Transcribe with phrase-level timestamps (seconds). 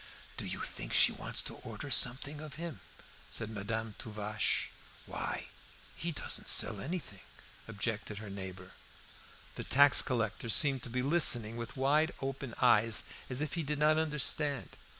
[0.35, 2.79] "Do you think she wants to order something of him?"
[3.29, 4.71] said Madame Tuvache.
[5.05, 5.49] "Why,
[5.95, 7.19] he doesn't sell anything,"
[7.67, 8.71] objected her neighbour.
[9.57, 13.77] The tax collector seemed to be listening with wide open eyes, as if he did
[13.77, 14.75] not understand.